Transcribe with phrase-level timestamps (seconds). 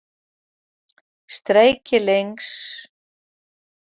[1.35, 2.49] Streekje links.